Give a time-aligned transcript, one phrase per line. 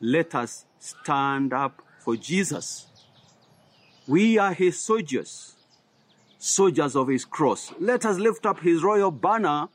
[0.00, 2.86] let us stand up for Jesus.
[4.06, 5.56] We are his soldiers,
[6.38, 7.72] soldiers of his cross.
[7.78, 9.68] Let us lift up his royal banner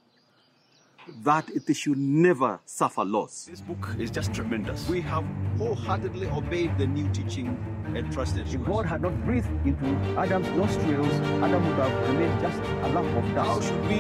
[1.24, 3.46] that it should never suffer loss.
[3.50, 4.88] This book is just tremendous.
[4.88, 5.26] We have
[5.58, 7.58] wholeheartedly obeyed the new teaching
[7.96, 8.66] entrusted to If.
[8.66, 9.86] God had not breathed into
[10.18, 11.14] Adam's nostrils,
[11.44, 13.48] Adam would have remained just a lump of dust.
[13.48, 13.68] How dust.
[13.68, 14.00] should we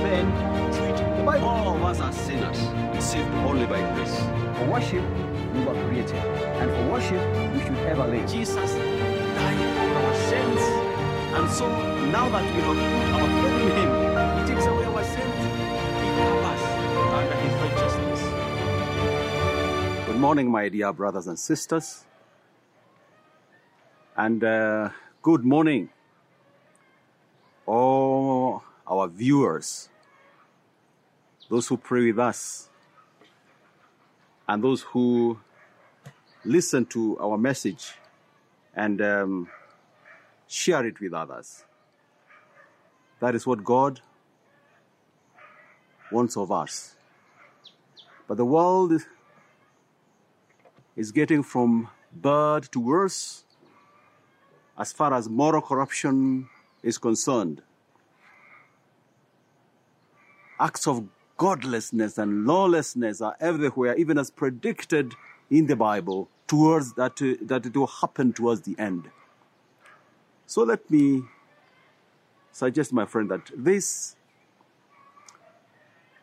[0.00, 1.48] then treat the Bible?
[1.48, 2.58] All of us are sinners,
[3.04, 4.18] saved only by grace.
[4.58, 5.04] For worship,
[5.54, 6.16] we were created.
[6.60, 7.22] And for worship,
[7.54, 8.28] we should ever live.
[8.30, 10.60] Jesus died for our sins.
[11.36, 11.66] And so
[12.10, 13.90] now that we have put our faith in him,
[14.38, 15.42] he takes away our sins.
[16.02, 16.64] He covers
[17.18, 18.20] under his righteousness.
[20.06, 22.04] Good morning, my dear brothers and sisters.
[24.16, 24.90] And uh,
[25.22, 25.90] good morning,
[27.66, 29.88] all our viewers,
[31.48, 32.68] those who pray with us,
[34.48, 35.38] and those who
[36.44, 37.94] listen to our message
[38.74, 39.48] and um,
[40.46, 41.64] share it with others.
[43.20, 44.00] That is what God
[46.12, 46.94] wants of us.
[48.28, 49.06] But the world is-
[50.96, 53.44] is getting from bad to worse
[54.78, 56.48] as far as moral corruption
[56.82, 57.62] is concerned.
[60.58, 65.14] Acts of godlessness and lawlessness are everywhere, even as predicted
[65.50, 69.10] in the Bible, towards that, uh, that it will happen towards the end.
[70.46, 71.24] So let me
[72.52, 74.16] suggest, my friend, that this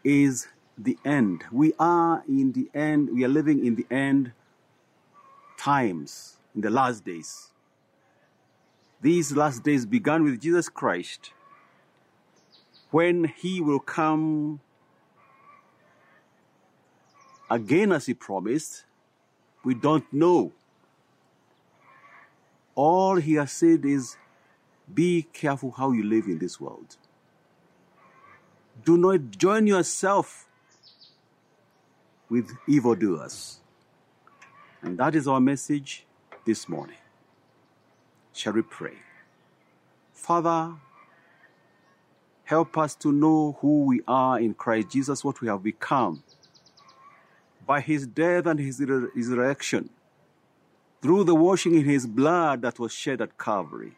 [0.03, 1.43] is the end.
[1.51, 4.31] We are in the end, we are living in the end
[5.57, 7.49] times, in the last days.
[9.01, 11.31] These last days began with Jesus Christ
[12.91, 14.59] when he will come
[17.51, 18.85] again as he promised.
[19.63, 20.53] We don't know.
[22.73, 24.15] All he has said is
[24.91, 26.95] be careful how you live in this world.
[28.83, 30.47] Do not join yourself
[32.29, 33.59] with evildoers.
[34.81, 36.05] And that is our message
[36.45, 36.97] this morning.
[38.33, 38.95] Shall we pray?
[40.13, 40.73] Father,
[42.45, 46.23] help us to know who we are in Christ Jesus, what we have become
[47.71, 48.81] by his death and his
[49.15, 49.89] resurrection,
[51.01, 53.93] through the washing in his blood that was shed at Calvary.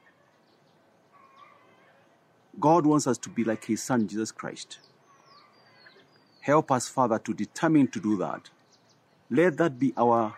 [2.59, 4.77] God wants us to be like his son, Jesus Christ.
[6.41, 8.51] Help us, Father, to determine to do that.
[9.31, 10.35] Let that be our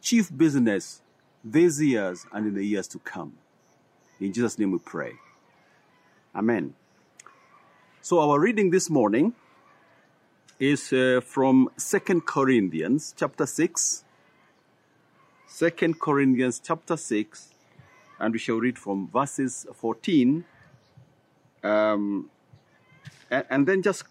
[0.00, 1.02] chief business
[1.42, 3.32] these years and in the years to come.
[4.20, 5.14] In Jesus' name we pray.
[6.36, 6.74] Amen.
[8.00, 9.34] So our reading this morning
[10.60, 14.04] is uh, from Second Corinthians chapter 6.
[15.58, 17.54] 2 Corinthians chapter 6,
[18.18, 20.44] and we shall read from verses 14
[21.62, 22.30] um,
[23.30, 24.04] and, and then just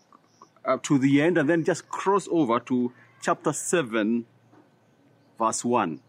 [0.66, 4.26] uh, to the end, and then just cross over to chapter 7,
[5.38, 6.00] verse 1.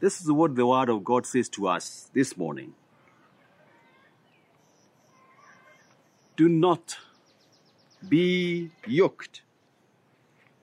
[0.00, 2.74] This is what the Word of God says to us this morning.
[6.36, 6.96] Do not
[8.08, 9.42] be yoked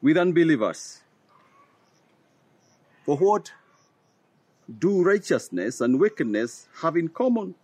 [0.01, 1.01] with unbelievers.
[3.05, 3.51] For what
[4.77, 7.55] do righteousness and wickedness have in common?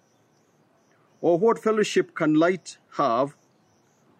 [1.22, 3.36] Or what fellowship can light have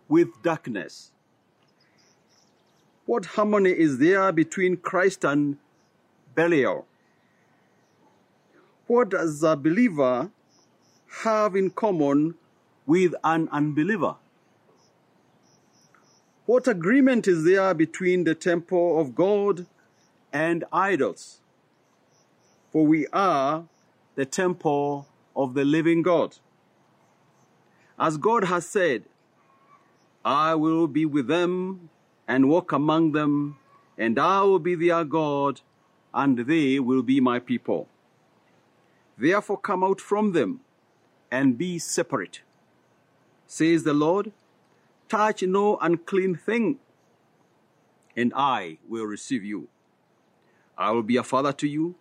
[0.08, 1.12] with darkness?
[3.06, 5.58] What harmony is there between Christ and
[6.36, 6.86] Belial?
[8.88, 10.32] What does a believer
[11.24, 12.36] have in common
[12.86, 14.16] with an unbeliever?
[16.46, 19.66] What agreement is there between the temple of God
[20.32, 21.40] and idols?
[22.72, 23.66] For we are
[24.14, 26.38] the temple of the living God.
[27.98, 29.06] As God has said,
[30.24, 31.90] I will be with them
[32.28, 33.58] and walk among them,
[33.98, 35.62] and I will be their God,
[36.14, 37.88] and they will be my people.
[39.18, 40.60] Therefore, come out from them
[41.32, 42.42] and be separate,
[43.48, 44.32] says the Lord.
[45.08, 46.80] Touch no unclean thing,
[48.16, 49.68] and I will receive you.
[50.78, 51.96] I will be a father to you,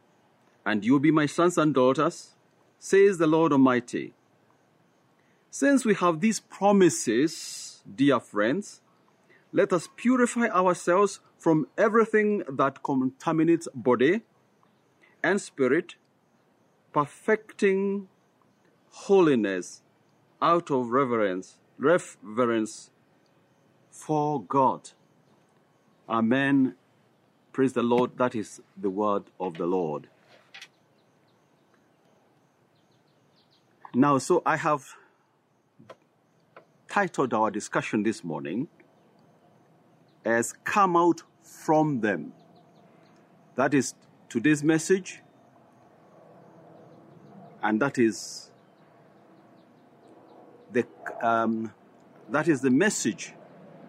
[0.65, 2.35] and you will be my sons and daughters,
[2.79, 4.15] says the Lord Almighty.
[5.51, 8.81] Since we have these promises, dear friends,
[9.53, 14.23] let us purify ourselves from everything that contaminates body
[15.23, 15.95] and spirit,
[16.93, 18.09] perfecting
[18.91, 19.83] holiness
[20.43, 22.91] out of reverence, reverence
[23.95, 24.91] for God.
[26.09, 26.75] Amen
[27.55, 28.19] Praise the Lord.
[28.19, 30.09] That is the word of the Lord.
[33.95, 34.97] Now, so I have
[36.89, 38.67] titled our discussion this morning
[40.25, 42.33] as Come Out from Them.
[43.55, 43.95] That is
[44.29, 45.23] today's message,
[47.63, 48.51] and that is
[50.73, 50.85] the
[51.23, 51.73] um,
[52.31, 53.33] that is the message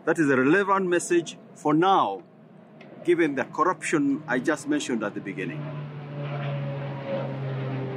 [0.06, 2.22] that is a relevant message for now
[3.04, 5.62] given the corruption I just mentioned at the beginning.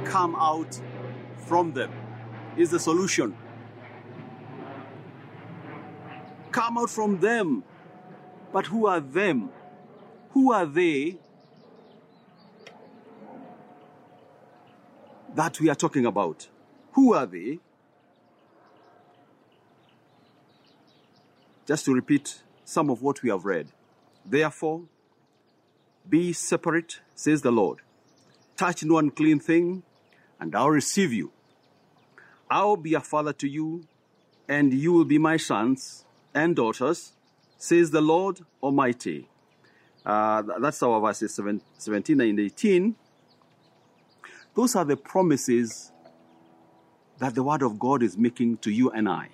[0.05, 0.79] Come out
[1.47, 1.91] from them
[2.57, 3.35] is the solution.
[6.51, 7.63] Come out from them.
[8.51, 9.51] But who are them?
[10.31, 11.17] Who are they
[15.35, 16.47] that we are talking about?
[16.93, 17.59] Who are they?
[21.69, 23.67] Just to repeat some of what we have read.
[24.25, 24.85] Therefore,
[26.09, 27.81] be separate, says the Lord.
[28.57, 29.83] Touch no unclean thing,
[30.39, 31.31] and I'll receive you.
[32.49, 33.83] I'll be a father to you,
[34.47, 37.13] and you will be my sons and daughters,
[37.59, 39.29] says the Lord Almighty.
[40.03, 41.39] Uh, that's our verses
[41.77, 42.95] 17 and 18.
[44.55, 45.91] Those are the promises
[47.19, 49.29] that the Word of God is making to you and I.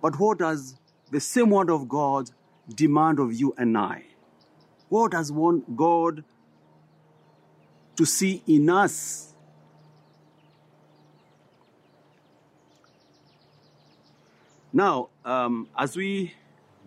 [0.00, 0.76] But what does
[1.10, 2.30] the same Word of God
[2.74, 4.04] demand of you and I?
[4.88, 6.24] What does want God
[7.96, 9.32] to see in us?
[14.72, 16.34] Now, um, as we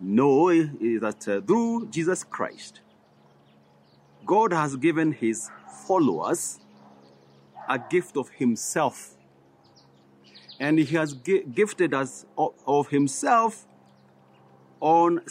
[0.00, 2.80] know is that uh, through Jesus Christ,
[4.24, 5.50] God has given his
[5.86, 6.60] followers
[7.68, 9.16] a gift of himself.
[10.60, 13.66] And he has gi- gifted us of, himself
[14.78, 15.22] on,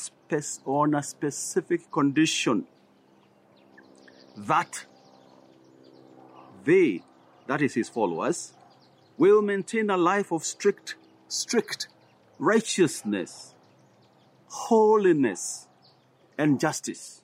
[0.65, 2.65] on a specific condition
[4.35, 4.85] that
[6.65, 7.03] they,
[7.47, 8.53] that is his followers,
[9.17, 10.95] will maintain a life of strict,
[11.27, 11.87] strict
[12.39, 13.53] righteousness,
[14.47, 15.67] holiness,
[16.37, 17.21] and justice.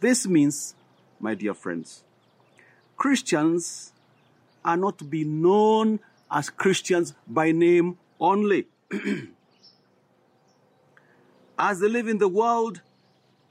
[0.00, 0.74] This means,
[1.20, 2.02] my dear friends,
[2.96, 3.92] Christians
[4.64, 8.66] are not to be known as Christians by name only.
[11.58, 12.80] as they live in the world,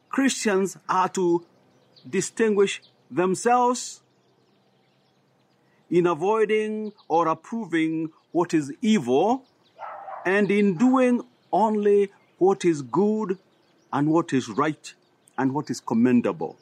[0.10, 1.46] Christians are to
[2.10, 4.02] distinguish themselves
[5.90, 9.46] in avoiding or approving what is evil
[10.26, 11.22] and in doing
[11.52, 13.38] only what is good
[13.92, 14.94] and what is right
[15.38, 16.58] and what is commendable.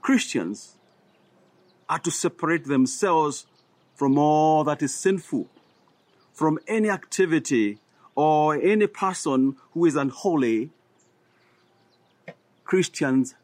[0.00, 0.76] Christians
[1.88, 3.46] are to separate themselves
[3.94, 5.48] from all that is sinful,
[6.32, 7.78] from any activity
[8.14, 10.70] or any person who is unholy.
[12.64, 13.34] Christians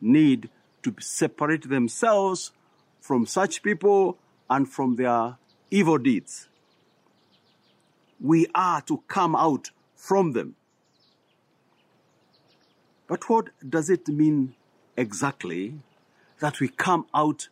[0.00, 0.48] need
[0.82, 2.52] to separate themselves
[3.00, 4.18] from such people
[4.48, 5.36] and from their
[5.70, 6.48] evil deeds.
[8.20, 10.54] We are to come out from them.
[13.06, 14.54] But what does it mean
[14.96, 15.74] exactly
[16.40, 17.48] that we come out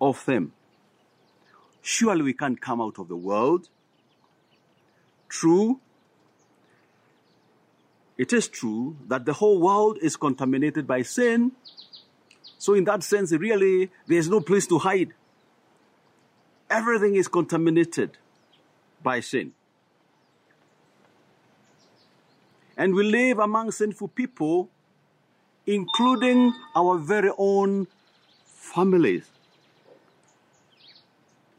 [0.00, 0.52] of them?
[1.82, 3.68] Surely we can't come out of the world.
[5.28, 5.80] True,
[8.20, 11.52] it is true that the whole world is contaminated by sin.
[12.58, 15.14] So, in that sense, really, there's no place to hide.
[16.68, 18.18] Everything is contaminated
[19.02, 19.52] by sin.
[22.76, 24.68] And we live among sinful people,
[25.66, 27.86] including our very own
[28.44, 29.30] families,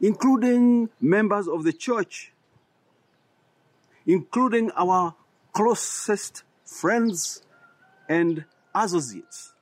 [0.02, 2.32] including members of the church,
[4.04, 5.14] including our
[5.52, 7.42] closest friends
[8.08, 8.44] and
[8.74, 9.52] associates.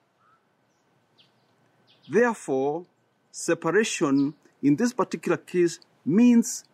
[2.11, 2.87] Therefore,
[3.30, 6.64] separation in this particular case means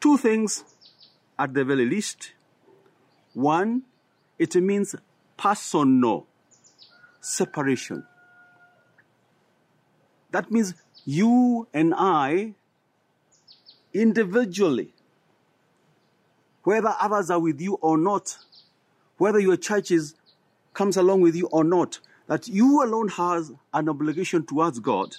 [0.00, 0.64] two things
[1.38, 2.32] at the very least.
[3.34, 3.82] One,
[4.38, 4.96] it means
[5.36, 6.26] personal
[7.20, 8.04] separation.
[10.32, 10.74] That means
[11.04, 12.54] you and I
[13.94, 14.92] individually,
[16.64, 18.38] whether others are with you or not,
[19.18, 20.14] whether your church is,
[20.74, 25.16] comes along with you or not, that you alone has an obligation towards God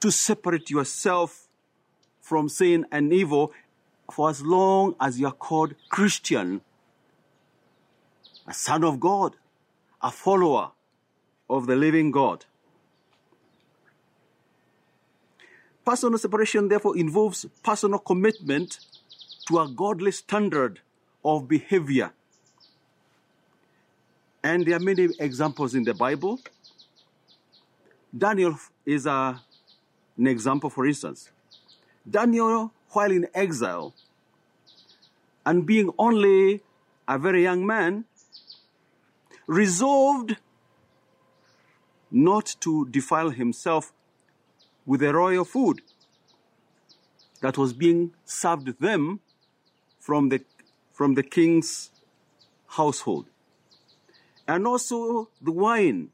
[0.00, 1.48] to separate yourself
[2.20, 3.52] from sin and evil
[4.10, 6.60] for as long as you are called Christian,
[8.46, 9.36] a son of God,
[10.02, 10.70] a follower
[11.48, 12.44] of the living God.
[15.84, 18.78] Personal separation, therefore, involves personal commitment
[19.46, 20.80] to a godly standard
[21.24, 22.12] of behavior.
[24.42, 26.40] And there are many examples in the Bible.
[28.16, 29.40] Daniel is a,
[30.16, 31.30] an example, for instance.
[32.08, 33.94] Daniel, while in exile
[35.44, 36.62] and being only
[37.08, 38.04] a very young man,
[39.46, 40.36] resolved
[42.10, 43.92] not to defile himself
[44.86, 45.80] with the royal food
[47.40, 49.20] that was being served them
[49.98, 50.42] from the,
[50.92, 51.90] from the king's
[52.68, 53.26] household.
[54.46, 56.10] And also the wine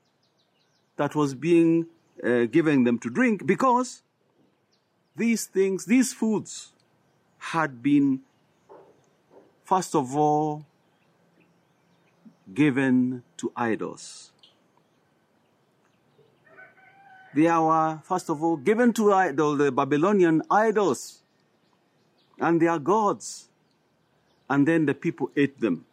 [0.96, 1.86] that was being
[2.22, 4.02] uh, given them to drink because
[5.16, 6.72] these things, these foods
[7.38, 8.20] had been,
[9.64, 10.66] first of all,
[12.52, 14.32] given to idols.
[17.34, 21.22] They were, first of all, given to idol, the Babylonian idols
[22.40, 23.48] and their gods.
[24.48, 25.86] And then the people ate them.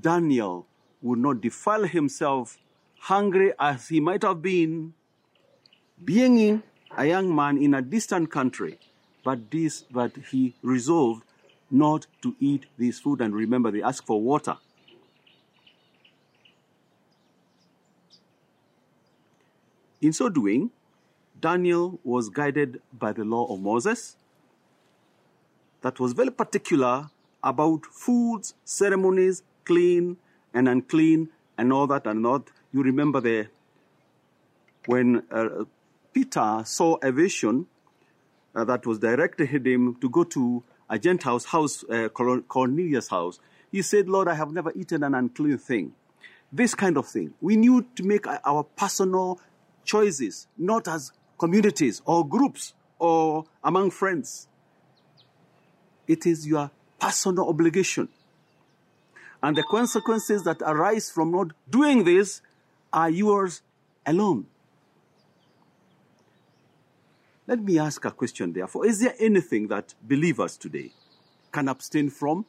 [0.00, 0.66] Daniel
[1.00, 2.58] would not defile himself,
[2.98, 4.92] hungry as he might have been,
[6.04, 6.62] being
[6.96, 8.78] a young man in a distant country.
[9.24, 11.24] But this, but he resolved
[11.70, 13.20] not to eat this food.
[13.22, 14.58] And remember, they asked for water.
[20.02, 20.72] In so doing,
[21.40, 24.16] Daniel was guided by the law of Moses
[25.82, 27.08] that was very particular
[27.42, 30.16] about foods, ceremonies, clean
[30.52, 32.50] and unclean, and all that and not.
[32.72, 33.46] You remember the
[34.86, 35.64] when uh,
[36.12, 37.66] Peter saw a vision
[38.56, 43.38] uh, that was directed him to go to a Gentile's house, uh, Cornelius' house.
[43.70, 45.92] He said, Lord, I have never eaten an unclean thing.
[46.52, 47.32] This kind of thing.
[47.40, 49.40] We need to make our personal
[49.84, 54.48] choices, not as communities or groups or among friends.
[56.06, 56.70] It is your
[57.00, 58.08] personal obligation.
[59.42, 62.42] And the consequences that arise from not doing this
[62.92, 63.62] are yours
[64.06, 64.46] alone.
[67.46, 68.86] Let me ask a question, therefore.
[68.86, 70.92] Is there anything that believers today
[71.50, 72.46] can abstain from?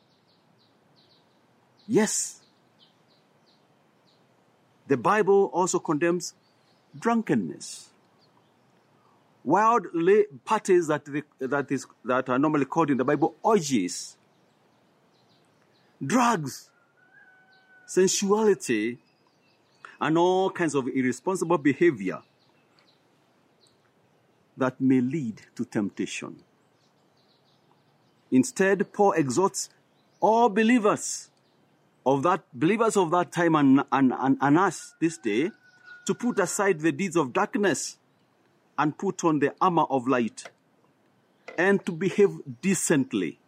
[1.87, 2.41] Yes.
[4.87, 6.35] The Bible also condemns
[6.97, 7.89] drunkenness.
[9.43, 9.87] Wild
[10.45, 14.15] parties that, they, that, is, that are normally called in the Bible orgies,
[16.05, 16.69] drugs,
[17.85, 18.99] sensuality,
[19.99, 22.21] and all kinds of irresponsible behavior
[24.57, 26.37] that may lead to temptation.
[28.31, 29.69] Instead, Paul exhorts
[30.19, 31.29] all believers
[32.05, 35.51] of that believers of that time and, and, and, and us this day
[36.05, 37.97] to put aside the deeds of darkness
[38.77, 40.45] and put on the armor of light
[41.57, 42.29] and to behave
[42.61, 43.39] decently.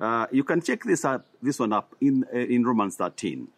[0.00, 3.48] Uh, you can check this up, this one up in uh, in Romans 13.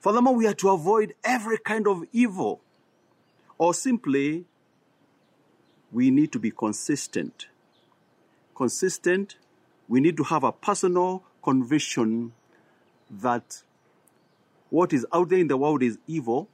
[0.00, 2.60] Furthermore, we are to avoid every kind of evil,
[3.56, 4.44] or simply,
[5.90, 7.46] we need to be consistent.
[8.54, 9.36] Consistent.
[9.88, 12.32] We need to have a personal conviction
[13.10, 13.62] that
[14.70, 16.48] what is out there in the world is evil,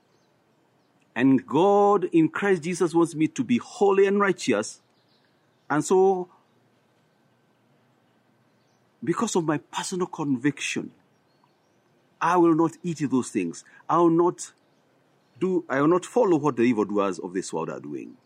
[1.14, 4.80] and God in Christ Jesus wants me to be holy and righteous.
[5.68, 6.28] And so,
[9.02, 10.92] because of my personal conviction,
[12.20, 13.64] I will not eat those things.
[13.88, 14.52] I will not
[15.38, 18.16] do, I will not follow what the evildoers of this world are doing.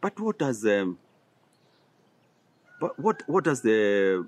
[0.00, 0.98] But what does um,
[2.80, 4.26] but what what does the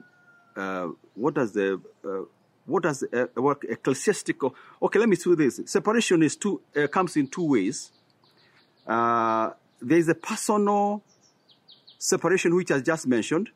[0.57, 2.23] uh, what does the uh,
[2.67, 4.55] what does uh, work ecclesiastical?
[4.81, 5.61] Okay, let me do this.
[5.67, 7.91] Separation is two uh, comes in two ways.
[8.87, 11.03] Uh, there is a personal
[11.99, 13.51] separation which I just mentioned,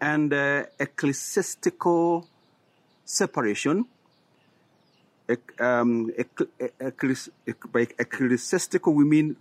[0.00, 2.28] and uh, ecclesiastical
[3.04, 3.86] separation.
[5.60, 6.10] Um,
[7.72, 9.36] by ecclesiastical, we mean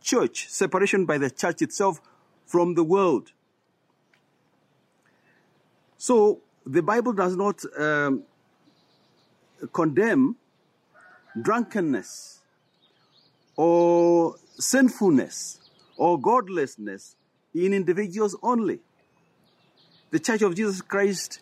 [0.00, 2.00] church separation by the church itself
[2.46, 3.33] from the world.
[6.04, 8.24] So the Bible does not um,
[9.72, 10.36] condemn
[11.40, 12.40] drunkenness
[13.56, 15.60] or sinfulness
[15.96, 17.16] or godlessness
[17.54, 18.80] in individuals only.
[20.10, 21.40] The Church of Jesus Christ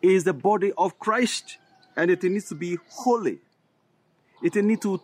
[0.00, 1.58] is the body of Christ
[1.94, 3.40] and it needs to be holy.
[4.42, 5.02] It needs to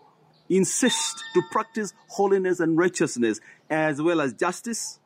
[0.49, 4.99] insist to practice holiness and righteousness as well as justice.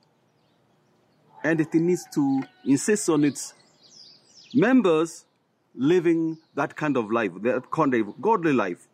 [1.42, 3.54] And it needs to insist on its
[4.54, 5.24] members
[5.74, 8.88] living that kind of life, that kind of godly life.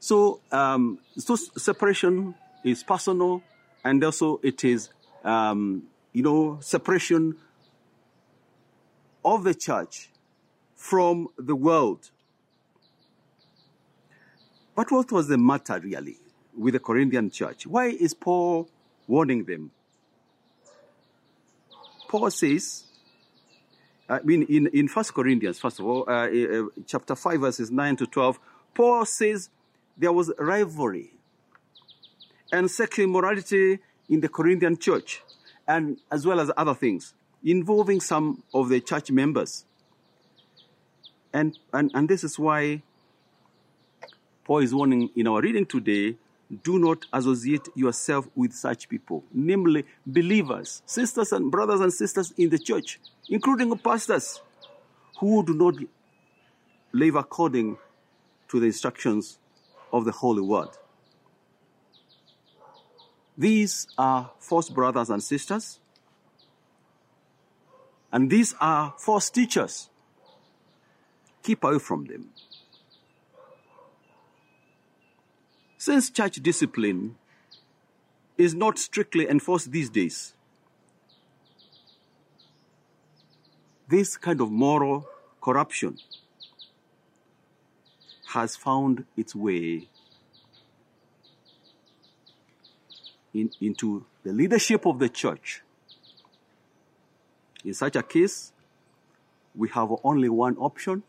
[0.00, 3.42] So, um, so separation is personal
[3.84, 4.90] and also it is,
[5.24, 7.36] um, you know, separation
[9.24, 10.10] of the church
[10.74, 12.10] from the world.
[14.74, 16.18] But what was the matter really
[16.56, 17.66] with the Corinthian church?
[17.66, 18.68] Why is Paul
[19.06, 19.70] warning them?
[22.08, 22.83] Paul says,
[24.08, 27.96] I mean, in, in 1 Corinthians, first of all, uh, uh, chapter 5, verses 9
[27.96, 28.38] to 12,
[28.74, 29.48] Paul says
[29.96, 31.12] there was rivalry
[32.52, 35.22] and sexual immorality in the Corinthian church,
[35.66, 39.64] and as well as other things involving some of the church members.
[41.32, 42.82] And, and, and this is why
[44.44, 46.16] Paul is warning in our reading today
[46.62, 52.50] do not associate yourself with such people, namely believers, sisters and brothers and sisters in
[52.50, 54.40] the church, including pastors
[55.18, 55.74] who do not
[56.92, 57.76] live according
[58.48, 59.38] to the instructions
[59.92, 60.68] of the Holy Word.
[63.36, 65.80] These are false brothers and sisters,
[68.12, 69.88] and these are false teachers.
[71.42, 72.30] Keep away from them.
[75.84, 77.16] Since church discipline
[78.38, 80.32] is not strictly enforced these days,
[83.86, 85.06] this kind of moral
[85.42, 85.98] corruption
[88.28, 89.86] has found its way
[93.34, 95.60] in, into the leadership of the church.
[97.62, 98.52] In such a case,
[99.54, 101.02] we have only one option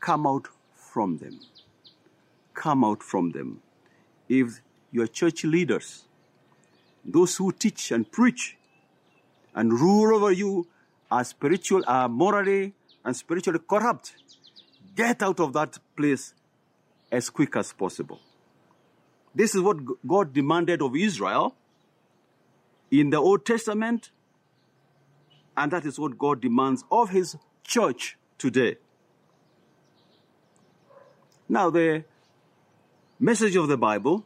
[0.00, 1.38] come out from them.
[2.58, 3.62] Come out from them.
[4.28, 4.60] If
[4.90, 6.06] your church leaders,
[7.04, 8.56] those who teach and preach
[9.54, 10.66] and rule over you,
[11.10, 12.74] are spiritual, are morally
[13.04, 14.16] and spiritually corrupt,
[14.96, 16.34] get out of that place
[17.12, 18.18] as quick as possible.
[19.34, 21.54] This is what God demanded of Israel
[22.90, 24.10] in the Old Testament,
[25.56, 28.76] and that is what God demands of His church today.
[31.48, 32.04] Now, the
[33.18, 34.24] message of the Bible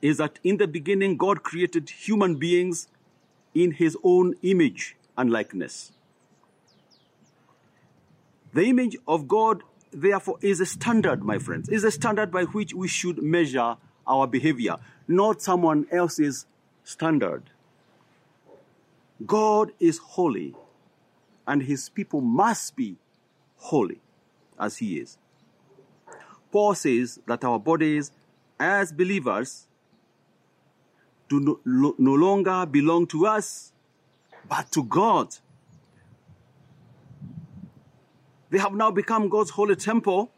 [0.00, 2.88] is that in the beginning, God created human beings
[3.54, 5.92] in His own image and likeness.
[8.52, 12.74] The image of God, therefore, is a standard, my friends, is a standard by which
[12.74, 13.76] we should measure
[14.06, 14.76] our behavior,
[15.06, 16.46] not someone else's
[16.84, 17.50] standard.
[19.24, 20.54] God is holy,
[21.46, 22.96] and his people must be
[23.56, 24.00] holy
[24.58, 25.18] as he is.
[26.52, 28.12] Paul says that our bodies,
[28.60, 29.66] as believers,
[31.28, 33.72] do no, no longer belong to us,
[34.48, 35.34] but to God.
[38.50, 40.30] They have now become God's holy temple,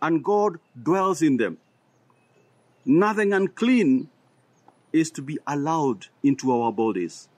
[0.00, 1.58] and God dwells in them.
[2.86, 4.08] Nothing unclean
[4.90, 7.28] is to be allowed into our bodies.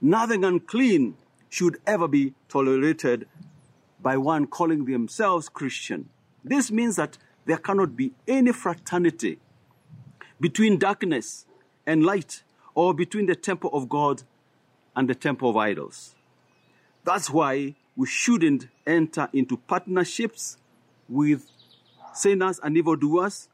[0.00, 1.14] Nothing unclean
[1.48, 3.28] should ever be tolerated
[4.02, 6.08] by one calling themselves Christian.
[6.44, 9.38] This means that there cannot be any fraternity
[10.40, 11.46] between darkness
[11.86, 12.42] and light
[12.74, 14.22] or between the temple of God
[14.96, 16.14] and the temple of idols.
[17.04, 20.56] That's why we shouldn't enter into partnerships
[21.08, 21.50] with
[22.14, 23.48] sinners and evildoers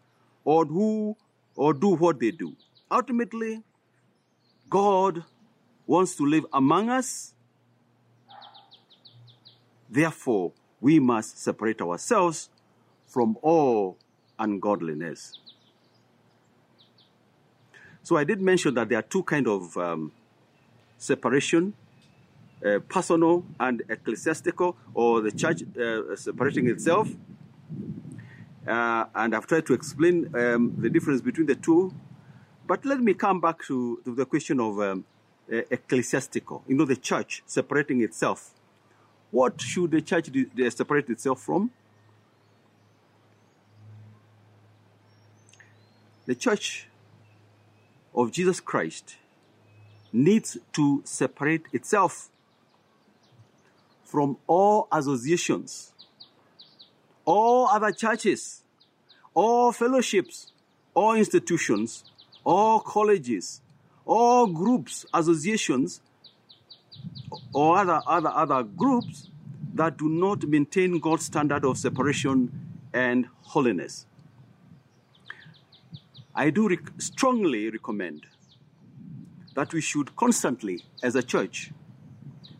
[0.44, 1.16] or who
[1.54, 2.54] or do what they do.
[2.90, 3.62] Ultimately,
[4.68, 5.24] God
[5.86, 7.34] wants to live among us.
[9.88, 12.50] Therefore, we must separate ourselves
[13.16, 13.96] from all
[14.38, 15.38] ungodliness.
[18.02, 20.12] So I did mention that there are two kind of um,
[20.98, 21.72] separation,
[22.62, 27.08] uh, personal and ecclesiastical, or the church uh, separating itself.
[28.68, 31.94] Uh, and I've tried to explain um, the difference between the two.
[32.66, 35.06] But let me come back to, to the question of um,
[35.48, 38.50] ecclesiastical, you know, the church separating itself.
[39.30, 40.28] What should the church
[40.68, 41.70] separate itself from?
[46.26, 46.88] The church
[48.14, 49.16] of Jesus Christ
[50.12, 52.30] needs to separate itself
[54.04, 55.92] from all associations
[57.26, 58.62] all other churches,
[59.34, 60.52] all fellowships,
[60.94, 62.04] all institutions,
[62.44, 63.60] all colleges,
[64.06, 66.00] all groups, associations,
[67.52, 69.28] or other, other, other groups
[69.74, 72.52] that do not maintain God's standard of separation
[72.94, 74.06] and holiness.
[76.38, 78.26] I do rec- strongly recommend
[79.54, 81.72] that we should constantly, as a church,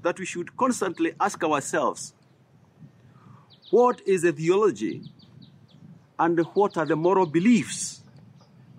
[0.02, 2.14] that we should constantly ask ourselves
[3.70, 5.12] what is a theology
[6.18, 8.02] and what are the moral beliefs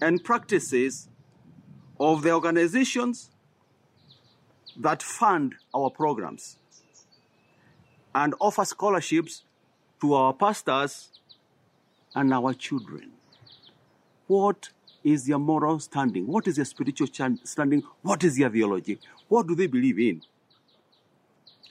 [0.01, 1.07] and practices
[1.99, 3.29] of the organizations
[4.79, 6.57] that fund our programs
[8.15, 9.43] and offer scholarships
[10.01, 11.09] to our pastors
[12.15, 13.11] and our children.
[14.25, 14.69] What
[15.07, 16.27] is their moral standing?
[16.27, 17.07] What is their spiritual
[17.43, 17.81] standing?
[18.01, 18.99] What is their theology?
[19.29, 20.21] What do they believe in?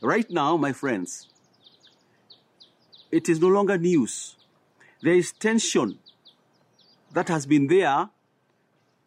[0.00, 1.28] Right now, my friends,
[3.10, 4.36] it is no longer news.
[5.02, 5.98] There is tension
[7.12, 8.08] that has been there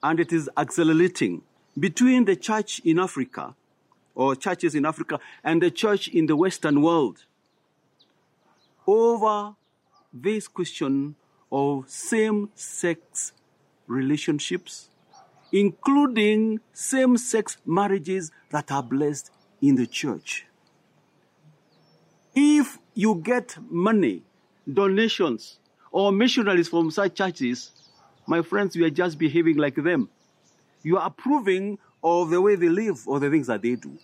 [0.04, 1.42] and it is accelerating
[1.78, 3.56] between the church in Africa
[4.14, 7.26] or churches in Africa and the church in the Western world
[8.86, 9.56] over
[10.14, 11.16] this question
[11.52, 13.34] of same sex
[13.90, 14.90] relationships,
[15.52, 20.46] including same sex marriages that are blessed in the church.
[22.36, 24.24] If you get money,
[24.72, 25.60] donations,
[25.92, 27.72] or missionaries from such churches,
[28.28, 30.10] my friends, you are just behaving like them.
[30.84, 33.98] You are approving of the way they live or the things that they do.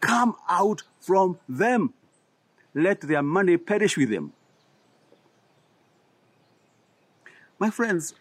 [0.00, 1.94] Come out from them.
[2.74, 4.32] Let their money perish with them.
[7.58, 8.14] My friends,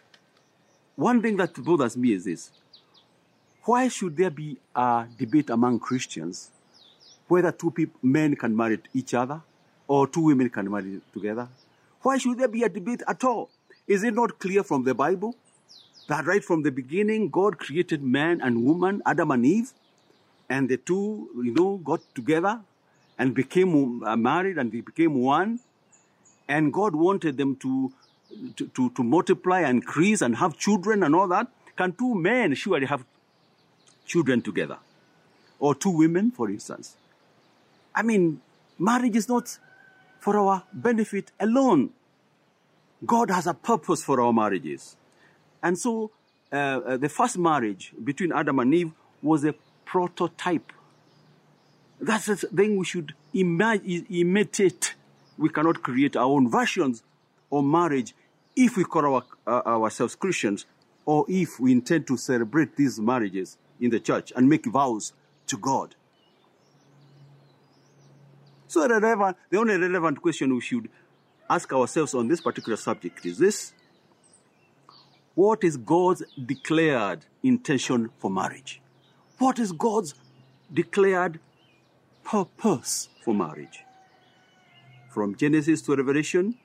[0.97, 2.51] one thing that bothers me is this.
[3.63, 6.49] Why should there be a debate among Christians
[7.27, 9.41] whether two men can marry each other
[9.87, 11.47] or two women can marry together?
[12.01, 13.49] Why should there be a debate at all?
[13.87, 15.35] Is it not clear from the Bible
[16.07, 19.73] that right from the beginning God created man and woman, Adam and Eve,
[20.49, 22.61] and the two, you know, got together
[23.19, 25.59] and became uh, married and they became one,
[26.47, 27.91] and God wanted them to
[28.55, 32.53] to, to, to multiply and increase and have children and all that, can two men
[32.55, 33.05] surely have
[34.05, 34.77] children together?
[35.59, 36.95] Or two women, for instance?
[37.95, 38.41] I mean,
[38.77, 39.57] marriage is not
[40.19, 41.91] for our benefit alone.
[43.05, 44.95] God has a purpose for our marriages.
[45.61, 46.11] And so,
[46.51, 49.53] uh, uh, the first marriage between Adam and Eve was a
[49.85, 50.71] prototype.
[51.99, 54.95] That's the thing we should imitate.
[55.37, 57.03] We cannot create our own versions
[57.49, 58.13] or marriage
[58.55, 60.65] if we call our, uh, ourselves Christians
[61.05, 65.13] or if we intend to celebrate these marriages in the church and make vows
[65.47, 65.95] to God.
[68.67, 70.89] So relevant, the only relevant question we should
[71.49, 73.73] ask ourselves on this particular subject is this.
[75.35, 78.81] What is God's declared intention for marriage?
[79.37, 80.15] What is God's
[80.73, 81.39] declared
[82.23, 83.83] purpose for marriage?
[85.09, 86.57] From Genesis to Revelation,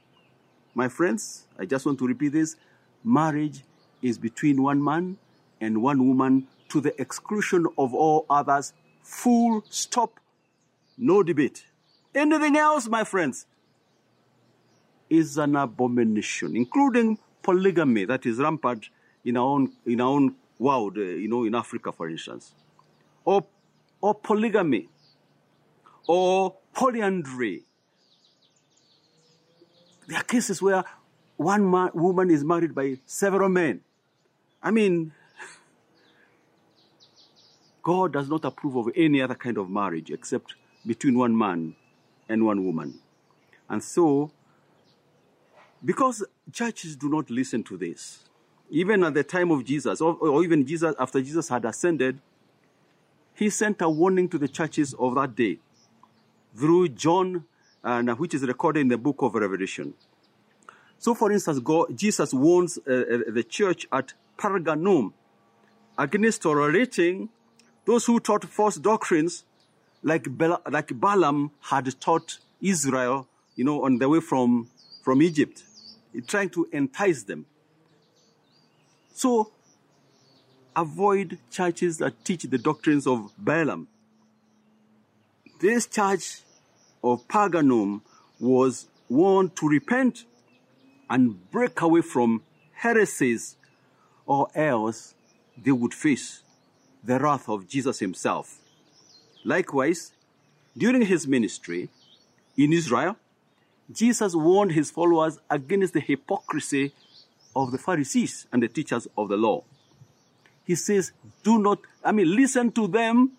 [0.75, 2.57] my friends, I just want to repeat this.
[3.05, 3.63] Marriage
[4.01, 5.19] is between one man
[5.61, 8.73] and one woman to the exclusion of all others.
[9.03, 10.19] Full stop.
[10.97, 11.67] No debate.
[12.15, 13.47] Anything else, my friends,
[15.09, 18.89] is an abomination, including polygamy that is rampant
[19.25, 22.55] in our own, in our own world, uh, you know, in Africa, for instance.
[23.25, 23.45] Or,
[24.01, 24.89] or polygamy.
[26.07, 27.65] Or polyandry
[30.07, 30.85] there are cases where
[31.37, 33.81] one man, woman is married by several men.
[34.63, 35.13] I mean,
[37.83, 40.55] God does not approve of any other kind of marriage except
[40.87, 41.75] between one man
[42.29, 43.01] and one woman.
[43.69, 44.31] And so,
[45.85, 48.29] because churches do not listen to this,
[48.71, 52.21] even at the time of Jesus, or, or even Jesus after Jesus had ascended,
[53.35, 55.59] he sent a warning to the churches of that day
[56.57, 57.45] through John
[57.85, 59.95] and uh, which is recorded in the book of Revelation.
[60.99, 65.13] So, for instance, God, Jesus warns uh, uh, the church at Pergamum
[65.99, 67.29] against tolerating
[67.85, 69.45] those who taught false doctrines,
[70.03, 70.27] like,
[70.71, 74.71] like Balaam had taught Israel, you know, on the way from,
[75.03, 75.65] from Egypt,
[76.29, 77.47] trying to entice them.
[79.13, 79.51] So,
[80.77, 83.89] avoid churches that teach the doctrines of Balaam.
[85.61, 86.43] This church
[87.03, 88.03] of Pergamum
[88.39, 90.25] was warned to repent
[91.11, 93.57] and break away from heresies,
[94.27, 95.15] or else
[95.57, 96.43] they would face
[97.05, 98.59] the wrath of Jesus himself.
[99.45, 100.13] Likewise,
[100.77, 101.89] during his ministry
[102.57, 103.17] in Israel,
[103.93, 106.93] Jesus warned his followers against the hypocrisy
[107.55, 109.65] of the Pharisees and the teachers of the law.
[110.65, 111.13] He says,
[111.43, 113.33] Do not, I mean, listen to them,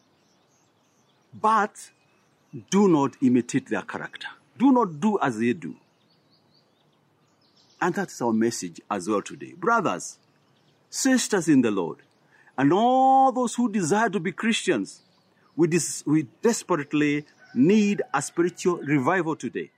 [1.33, 1.89] but
[2.69, 4.27] do not imitate their character.
[4.57, 5.75] Do not do as they do.
[7.81, 9.53] And that's our message as well today.
[9.57, 10.17] Brothers,
[10.89, 11.97] sisters in the Lord,
[12.57, 15.01] and all those who desire to be Christians,
[15.55, 15.67] we,
[16.05, 19.71] we desperately need a spiritual revival today.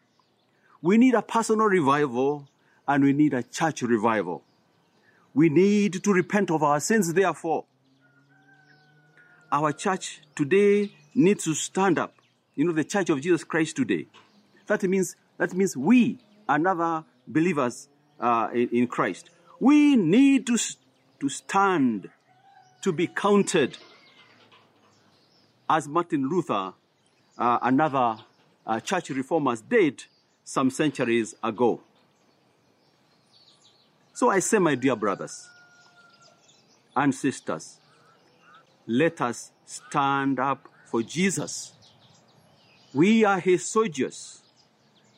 [0.81, 2.47] We need a personal revival
[2.87, 4.43] and we need a church revival.
[5.33, 7.65] We need to repent of our sins, therefore,
[9.51, 12.13] our church today needs to stand up.
[12.55, 14.07] You know, the church of Jesus Christ today.
[14.67, 17.89] That means, that means we, another believers
[18.19, 20.57] uh, in, in Christ, we need to,
[21.19, 22.09] to stand,
[22.81, 23.77] to be counted
[25.69, 26.73] as Martin Luther,
[27.37, 28.17] uh, another
[28.65, 30.03] uh, church reformers did
[30.43, 31.81] some centuries ago.
[34.13, 35.49] So I say, my dear brothers
[36.95, 37.79] and sisters,
[38.87, 41.73] let us stand up for Jesus.
[42.95, 44.41] We are his soldiers,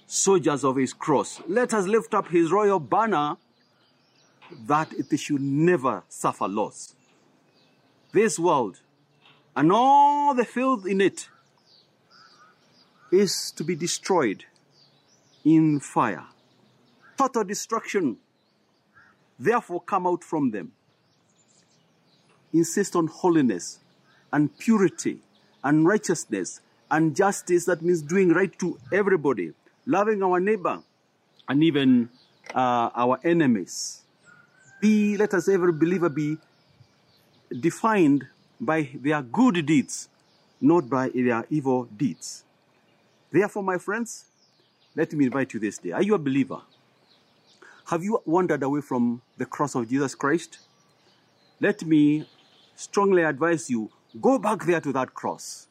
[0.07, 1.39] soldiers of his cross.
[1.47, 3.37] Let us lift up his royal banner
[4.65, 6.95] that it should never suffer loss.
[8.13, 8.81] This world
[9.55, 11.29] and all the filth in it
[13.11, 14.45] is to be destroyed
[15.45, 16.25] in fire.
[17.15, 18.17] Total destruction.
[19.37, 20.71] Therefore, come out from them.
[22.51, 23.81] Insist on holiness
[24.33, 25.19] and purity
[25.63, 27.65] and righteousness and justice.
[27.65, 29.53] That means doing right to everybody,
[29.85, 30.81] loving our neighbor
[31.47, 32.09] and even
[32.53, 34.01] uh, our enemies.
[34.81, 36.37] Be, let us every believer be
[37.59, 38.27] defined
[38.59, 40.09] by their good deeds,
[40.61, 42.43] not by their evil deeds.
[43.31, 44.25] Therefore, my friends,
[44.95, 45.91] let me invite you this day.
[45.91, 46.61] Are you a believer?
[47.85, 50.59] Have you wandered away from the cross of Jesus Christ?
[51.59, 52.27] Let me
[52.75, 53.89] strongly advise you
[54.21, 55.66] go back there to that cross.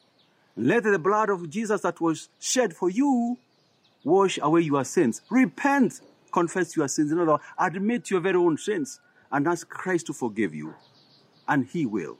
[0.57, 3.37] Let the blood of Jesus that was shed for you
[4.03, 5.21] wash away your sins.
[5.29, 7.11] Repent, confess your sins.
[7.11, 8.99] In other words, admit your very own sins
[9.31, 10.73] and ask Christ to forgive you.
[11.47, 12.17] And He will.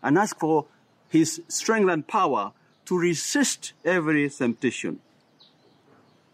[0.00, 0.66] And ask for
[1.08, 2.52] His strength and power
[2.84, 5.00] to resist every temptation.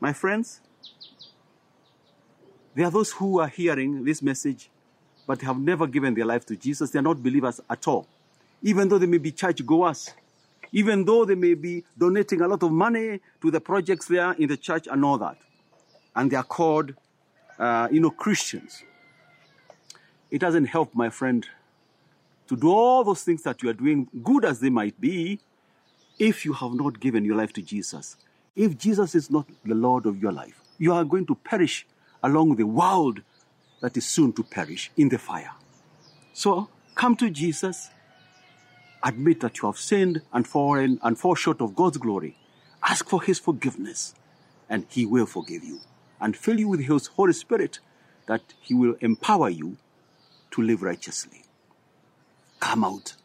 [0.01, 0.61] My friends,
[2.75, 4.69] there are those who are hearing this message
[5.27, 6.91] but have never given their life to Jesus.
[6.91, 8.07] They are not believers at all.
[8.63, 10.11] Even though they may be church goers,
[10.73, 14.49] even though they may be donating a lot of money to the projects there in
[14.49, 15.37] the church and all that.
[16.17, 16.95] And they are called,
[17.59, 18.85] uh, you know, Christians.
[20.31, 21.47] It doesn't help, my friend,
[22.49, 25.41] to do all those things that you are doing, good as they might be,
[26.19, 28.17] if you have not given your life to Jesus.
[28.55, 31.87] If Jesus is not the Lord of your life, you are going to perish
[32.23, 33.23] along the world
[33.81, 35.53] that is soon to perish in the fire.
[36.33, 37.91] So come to Jesus,
[39.03, 42.37] admit that you have sinned and fallen and fall short of God's glory.
[42.83, 44.15] Ask for his forgiveness,
[44.69, 45.81] and he will forgive you
[46.21, 47.81] and fill you with his Holy Spirit
[48.27, 49.77] that he will empower you
[50.53, 51.43] to live righteously.
[52.61, 53.17] Come out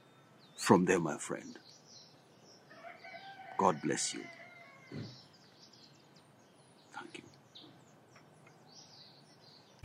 [0.55, 1.59] from there, my friend.
[3.57, 4.21] God bless you.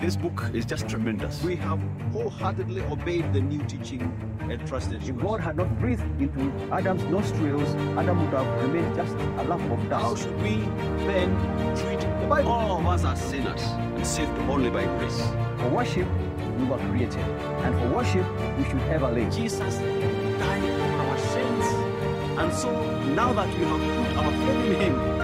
[0.02, 1.40] This book is just tremendous.
[1.44, 1.78] we have
[2.10, 4.02] wholeheartedly obeyed the new teaching
[4.40, 5.14] and trusted If.
[5.14, 9.88] God had not breathed into Adam's nostrils, Adam would have remained just a lump of
[9.88, 10.04] dust.
[10.04, 10.56] How should we
[11.06, 11.30] then
[11.76, 12.50] treat the Bible?
[12.50, 15.22] All of us are sinners and saved only by grace.
[15.58, 16.08] For worship,
[16.58, 17.24] we were created,
[17.62, 18.26] and for worship,
[18.58, 19.32] we should ever live.
[19.32, 21.64] Jesus died for our sins.
[22.40, 22.70] And so
[23.14, 25.21] now that we have put our faith in Him,